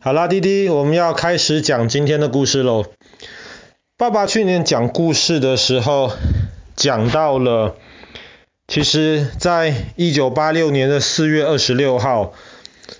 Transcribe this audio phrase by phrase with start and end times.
[0.00, 2.86] 好啦，弟弟，我们要开始讲今天的故事喽。
[3.96, 6.12] 爸爸去年讲故事的时候，
[6.76, 7.74] 讲到了，
[8.68, 12.32] 其实在一九八六年的四月二十六号，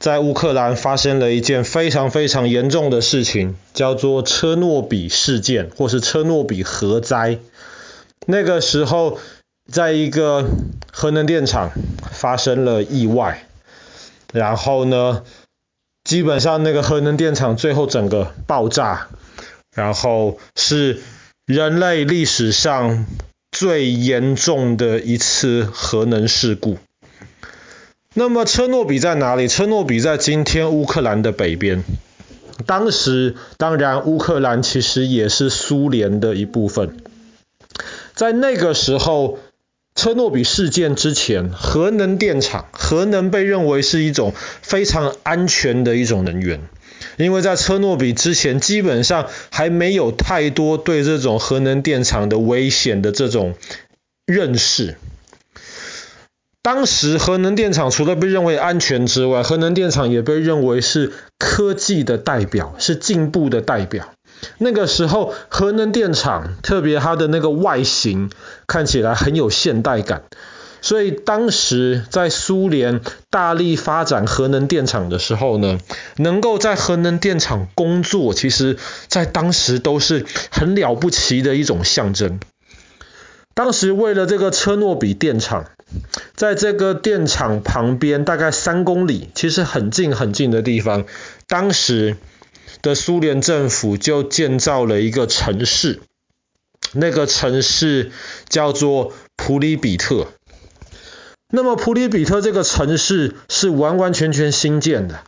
[0.00, 7.38] 在乌克兰发生了一件非常非常严重的事情，叫做车诺比事件，或是车诺比核灾。
[8.26, 9.20] 那个时候，
[9.70, 10.44] 在一个
[10.90, 11.70] 核能电厂
[12.10, 13.44] 发生了意外，
[14.32, 15.22] 然后呢，
[16.10, 19.06] 基本上那个核能电厂最后整个爆炸，
[19.72, 20.98] 然后是
[21.46, 23.06] 人类历史上
[23.52, 26.78] 最严重的一次核能事故。
[28.12, 29.46] 那么车诺比在哪里？
[29.46, 31.84] 车诺比在今天乌克兰的北边。
[32.66, 36.96] 当时当然乌克兰其实也是苏联的一部分。
[38.16, 39.38] 在那个时候。
[39.94, 44.32] 车诺比事件之前，核能电厂，核能被认为是一种
[44.62, 46.60] 非常安全的一种能源，
[47.18, 53.54] 因为在车诺比之前，基本上还没有太多对这种核能电厂的危险的这种
[54.26, 54.96] 认识。
[56.62, 64.14] 当时核能电厂除了被认为安全之外，核能电厂也被认为是科技的代表，是进步的代表。
[64.58, 68.30] 那个时候，核能电厂特别它的那个外形
[68.66, 70.22] 看起来很有现代感，
[70.80, 75.78] 所以当时在苏联大力发展核能电厂的时候呢，
[76.16, 82.40] 能够在核能电厂工作，其实在当时都是很了不起的一种象征。
[83.54, 85.66] 当时为了这个车诺比电厂，
[86.34, 91.04] 在这个电厂旁边大概三公里，其实很近很近的地方，
[91.46, 92.16] 当时。
[92.82, 96.00] 的苏联政府就建造了一个城市，
[96.92, 98.10] 那个城市
[98.48, 100.28] 叫做普里比特。
[101.52, 105.20] 那么普里比特这个城市是完完全全新建的，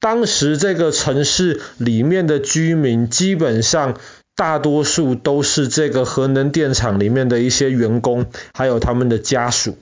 [0.00, 3.98] 当时这个城市里面的居民基本上
[4.34, 9.78] 大多数都是这个核能电厂里面的一些员工，还有他们的家属。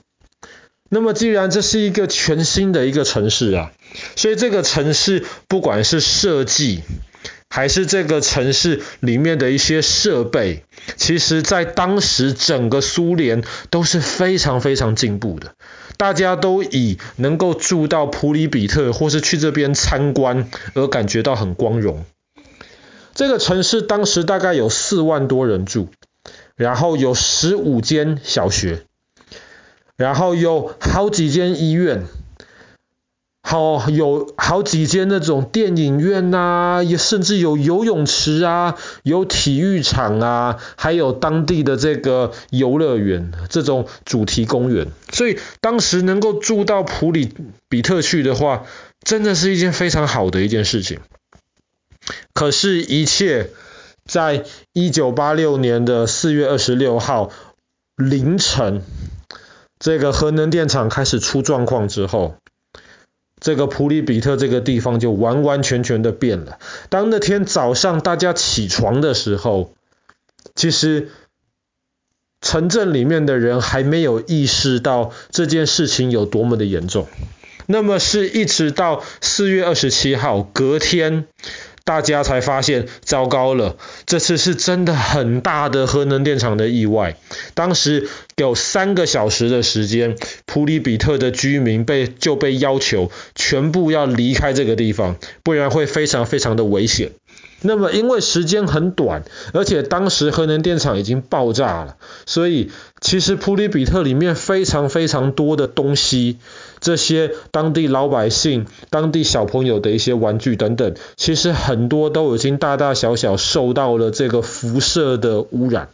[0.89, 3.71] 那么既然这是一个全新的一个城市啊，
[4.15, 6.83] 所以这个城市不管是设计，
[7.49, 10.63] 还是这个城市里面的一些设备，
[10.95, 15.53] 其实在当时整个苏联都是非常非常进步的。
[15.97, 22.05] 大家都以能够住到普里比特或是去这边参观而感觉到很光荣。
[23.15, 25.89] 这个城市当时大概有四万多人住，
[26.55, 28.83] 然后有十五间小学。
[29.97, 32.05] 然后有好几间医院，
[33.41, 44.87] 好有好几间那种电影院呐，甚至有游泳池啊，有体育场啊，还有当地的这个游乐园，这种主题公园。
[45.11, 47.33] 所以当时能够住到普里
[47.67, 48.65] 比特去的话，
[49.03, 50.99] 真的是一件非常好的一件事情。
[52.35, 53.49] 可是，一切
[54.05, 54.43] 在
[54.73, 57.31] 一九八六年的四月二十六号
[57.95, 58.83] 凌晨。
[59.79, 62.35] 这个核能电厂开始出状况之后，
[63.39, 66.57] 这个普里比特这个地方就完完全全的变了。
[66.89, 69.73] 当那天早上大家起床的时候，
[70.55, 71.11] 其实
[72.41, 77.07] 城镇里面的人还没有意识到这件事情有多么的严重。
[77.67, 81.27] 那么是一直到四月二十七号隔天。
[81.87, 87.15] 大家才发现，糟糕了，这次是真的很大的核能电厂的意外。
[87.53, 97.11] 当时有三个小时的时间，普里比特的居民被就被要求全部要离开这个地方，不然会非常非常的危险。
[97.61, 101.97] 那么因为时间很短，而且当时核能电厂已经爆炸了，
[102.27, 102.69] 所以
[103.01, 106.37] 其实普里比特里面非常非常多的东西，
[106.79, 115.89] 这些当地老百姓、当地小朋友的一些玩具等等，其实很多都已经大大小小受到了这个辐射的污染。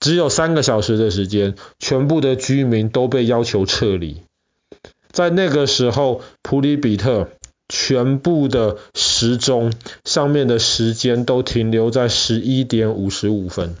[0.00, 4.22] 只有三个小时的时间，全部的居民都被要求撤离。
[5.10, 7.28] 在那个时候，普里比特。
[7.74, 9.72] 全部的时钟
[10.04, 13.74] 上面的时间都停留在十一点五十五分。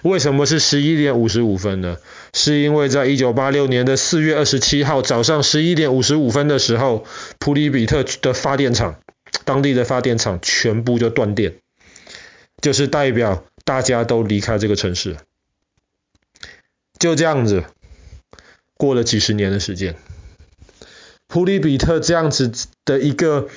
[0.00, 1.98] 为什么是十一点五十五分呢？
[2.32, 7.04] 是因为在一九八六年的四月二十七号早上十一点五十五分的时候，
[7.38, 8.96] 普里比特的发电厂，
[9.44, 11.56] 当地的发电厂全部就断电，
[12.62, 15.18] 就是代表大家都离开这个城市。
[16.98, 17.64] 就这样子，
[18.78, 19.94] 过了几十年的时间。
[21.28, 22.50] 普里比特这样子
[22.84, 23.48] 的一个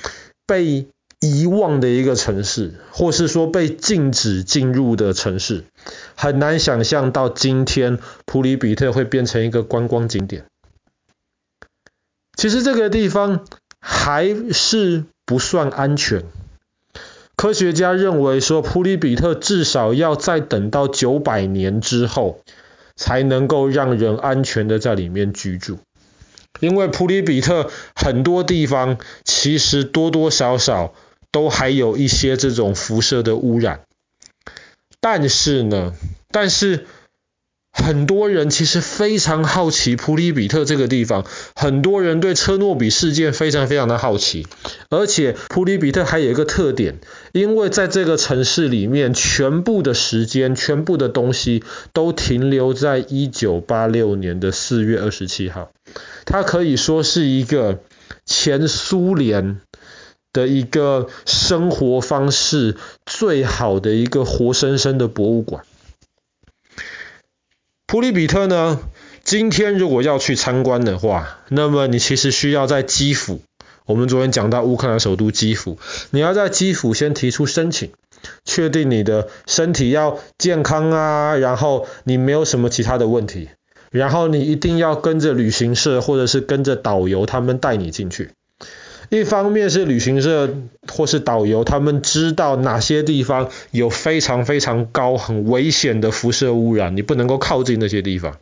[0.46, 0.88] 被
[1.20, 5.66] 遗忘的一个城市，或是说被禁止进入的城市，
[6.16, 10.46] 很难想象到今天普里比特会变成一个观光景点。
[12.36, 13.46] 其实这个地方
[13.82, 16.24] 还是不算安全。
[17.36, 22.42] 科学家认为说，普里比特至少要再等到九百年之后，
[22.96, 25.80] 才能够让人安全的在里面居住。
[26.60, 30.94] 因为普里比特很多地方其实多多少少
[31.32, 33.82] 都还有一些这种辐射的污染。
[35.00, 35.94] 但是呢，
[36.32, 36.88] 但是。
[37.84, 44.46] 很多人其实非常好奇普里比特这个地方，很多人对车诺比事件非常非常的好奇，
[44.90, 47.00] 而且普里比特还有一个特点，
[47.32, 55.72] 因为在这个城市里面，全部的时间、全部的东西都停留在一九八六年的四月二十七号，
[56.26, 57.80] 它可以说是一个
[58.26, 59.62] 前苏联
[60.32, 65.64] 的一个生活方式最好的一个活生生的博物馆。
[67.90, 68.80] 普里比特呢，
[69.24, 73.42] 今天如果要去参观的话，那么你其实需要在基辅。
[73.88, 75.80] 我们昨天讲到乌克兰首都基辅，
[76.12, 77.90] 你要在基辅先提出申请，
[78.46, 83.50] 确定你的身体要健康啊，然后你没有什么其他的问题，
[83.90, 88.30] 然后你一定要跟着旅行社或者是跟着导游他们带你进去。
[89.10, 90.56] 一方面是旅行社
[90.88, 98.38] 或是导游，他们知道哪些地方有非常非常高、很危险的辐射污染，你不能够靠近那些地方。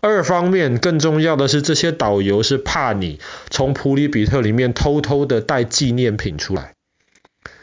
[0.00, 3.18] 二方面，更重要的是，这些导游是怕你
[3.50, 6.74] 从普里比特里面偷偷的带纪念品出来，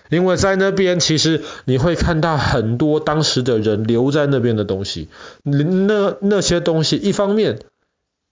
[0.10, 5.08] 因为在那边其实你会看到很多当时的人留在那边的东西，
[5.44, 7.60] 那那些东西，一方面。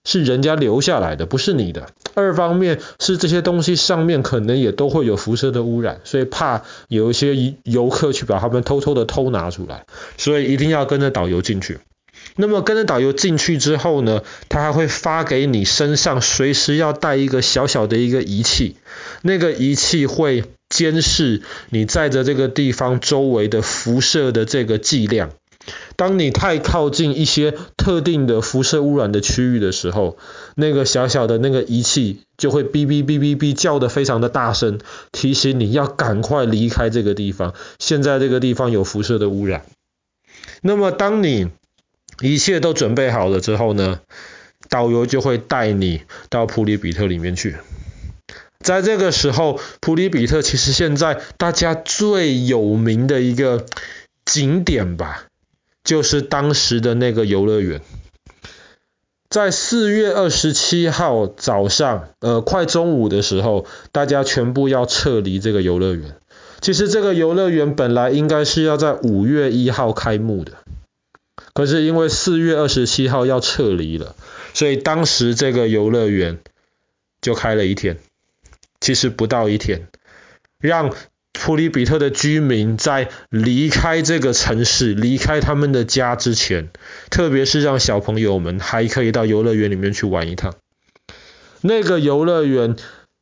[0.04, 1.88] 是人家留下来的，不是你的。
[2.14, 9.86] 二方面是这些东西上面可能也都会有辐射的污染，所以怕有一些游客去把他们偷偷的偷拿出来，
[10.18, 11.78] 所以一定要跟着导游进去。
[12.36, 18.76] 那么跟着导游进去之后呢，他还会发给你身上随时要带一个小小的一个仪器，
[19.22, 25.30] 那个仪器会监视你在的这个地方周围的辐射的这个剂量。
[25.96, 30.16] 当你太靠近一些特定的辐射污染的区域的时候，
[30.56, 34.80] 那个小小的那个仪器就会哔哔哔哔哔叫得非常的大声，
[35.12, 37.54] 提醒你要赶快离开这个地方。
[37.78, 39.64] 现在这个地方有辐射的污染。
[40.62, 41.50] 那么当你
[42.20, 44.00] 一切都准备好了之后呢，
[44.68, 47.56] 导游就会带你到普里比特里面去。
[48.60, 53.66] 在这个时候，普里比特其实现在大家最有名的一个
[54.24, 55.26] 景点吧。
[55.84, 57.82] 就是当时的那个游乐园，
[59.28, 66.16] 在四月二十七号早上，呃，快中午的时候，大家全部要撤离这个游乐园。
[66.60, 70.52] 其实这个游乐园本来应该是要在五月一号开幕的，
[71.52, 74.14] 可是因为四月二十七号要撤离了，
[74.54, 76.38] 所以当时这个游乐园
[77.20, 77.98] 就开了一天，
[78.80, 79.88] 其实不到一天，
[80.60, 80.94] 让。
[81.44, 86.70] 普里比特的居民在离开这个城市、离开他们的家之前，
[87.10, 90.54] 特别是让小朋友们还可以到游乐园里面去玩一趟。
[91.60, 92.76] 那个游乐园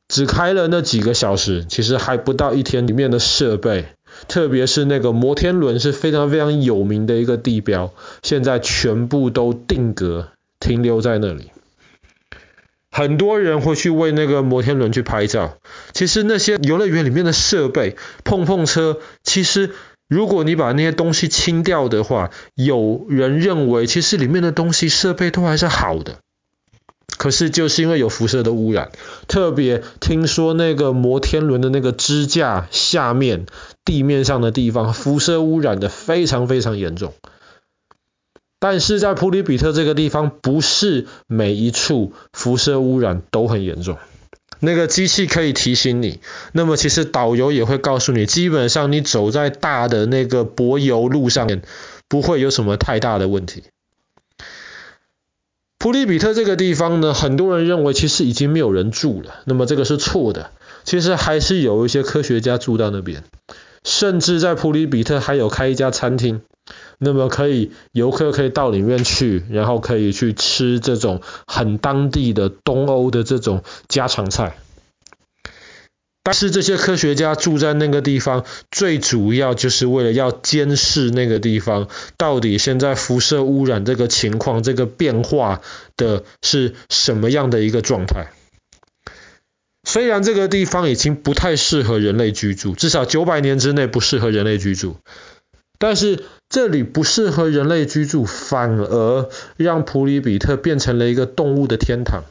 [0.06, 3.87] 只开了那几个小时，其实还不到一天，里面的设备，
[4.28, 10.28] 特别是那个摩天轮是非常非常有名的一个地标，现在全部都定格
[10.58, 11.52] 停留在那里。
[13.00, 15.56] 很多人会去为那个摩天轮去拍照。
[15.94, 19.70] 其实那些游乐园里面的设备，碰碰车，其实
[20.06, 26.17] 如果你把那些东西清掉的话，有人认为其实里面的东西设备都还是好的。
[27.17, 28.91] 可是就是因为有辐射的污染，
[29.29, 33.46] 特别听说那个摩天轮的那个支架下面
[33.82, 37.15] 地面上的地方，辐射污染的非常非常严重。
[38.60, 43.98] 但是在普里比特这个地方，不是每一处辐射污染都很严重。
[44.60, 46.20] 那个机器可以提醒你，
[46.52, 51.62] 那么其实导游也会告诉你，基本上你走在大的那个柏油路上面，
[52.06, 53.64] 不会有什么太大的问题。
[55.79, 60.50] 普里比特这个地方呢，很多人认为其实已经没有人住了，那么这个是错的，
[60.84, 63.24] 其实还是有一些科学家住到那边，
[63.84, 66.43] 甚至在普里比特还有开一家餐厅。
[66.99, 74.56] 那么可以，游客可以到里面去，然后可以去吃这种很当地的东欧的这种家常菜。
[76.22, 85.63] 但是这些科学家住在那个地方，最主要就是为了要监视那个地方到底现在辐射污染这个情况，这个变化
[85.96, 88.31] 的是什么样的一个状态。
[89.93, 94.94] 虽然这个地方已经不太适合人类居住，至少九百年之内不适合人类居住。
[95.81, 102.23] 但是这里不适合人类居住，反而让普里比特变成了一个动物的天堂。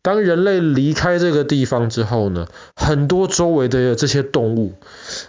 [0.00, 4.72] 当人类离开这个地方之后呢，很多周围的这些动物，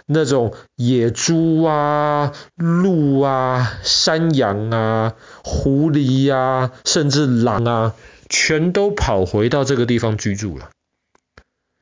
[0.06, 5.12] 那种野猪啊、鹿啊、山羊啊、
[5.44, 7.94] 狐狸呀、啊，甚至狼啊，
[8.30, 10.70] 全都跑回到这个地方居住了。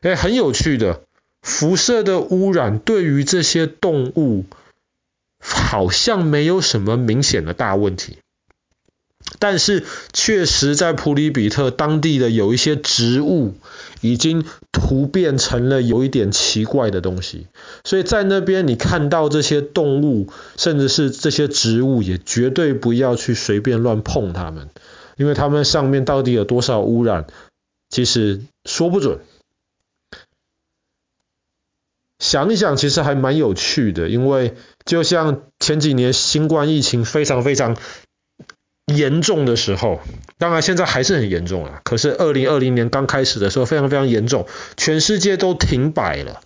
[0.02, 1.02] 诶，很有趣的，
[1.42, 4.44] 辐射的污染对于这些动物
[5.40, 8.18] 好像没有什么明显的大问题。
[9.40, 13.54] 但是，确实在普里比特当地的有一些植物
[14.00, 17.46] 已经突变成了有一点奇怪的东西，
[17.84, 24.70] 所以在那边你看到这些动物，甚至是这些植物，也绝对不要去随便乱碰它们，
[25.16, 27.26] 因为它们上面到底有多少污染，
[27.90, 29.18] 其实说不准。
[32.18, 37.76] 想一想，其实还蛮有趣的，因为就像前几年新冠疫情非常非常。
[38.96, 40.00] 严重的时候，
[40.38, 41.82] 当然现在还是很严重啊。
[41.84, 44.46] 可是二零二零年刚开始的时候，非常非常严重，
[44.78, 46.40] 全世界都停摆了。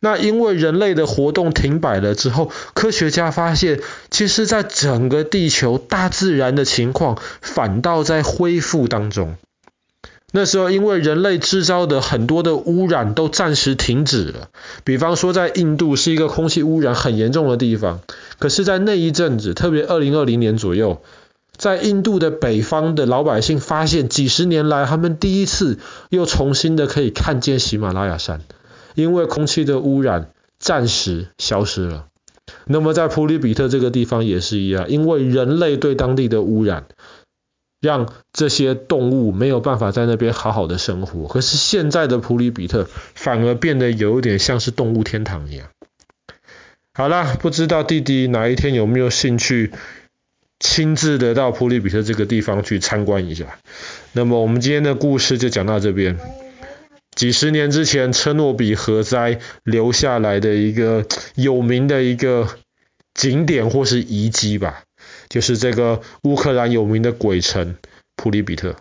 [0.00, 3.80] 那因为人类的活动停摆了之后，科学家发现，
[4.10, 9.36] 其实在整个地球大自然的情况反倒在恢复当中。
[10.36, 14.48] 那时候因为人类制造的很多的污染都暂时停止了，
[14.82, 18.00] 比方说在印度是一个空气污染很严重的地方，
[18.40, 21.00] 可是在那一阵子，特别二零二零年左右。
[21.56, 28.40] 在印度的北方的老百姓发现，几十年来他们第一次又重新的可以看见喜马拉雅山，
[28.96, 32.06] 因为空气的污染暂时消失了。
[32.66, 36.86] 那么在普里比特这个地方也是一样，因为人类对当地的污染，
[37.84, 41.28] 让这些动物没有办法在那边好好的生活。
[41.28, 45.68] 可是现在的普里比特反而变得有点像是动物天堂一样。
[46.94, 49.72] 好啦，不知道弟弟哪一天有没有兴趣？
[50.60, 53.58] 亲自的到普里比特这个地方去参观一下。
[54.12, 56.18] 那么我们今天的故事就讲到这边。
[57.14, 62.48] 几十年之前，车诺比核灾留下来的一个有名的一个
[63.12, 64.83] 景点或是遗迹吧，
[65.34, 67.74] 就是这个乌克兰有名的鬼城
[68.14, 68.76] 普里比特。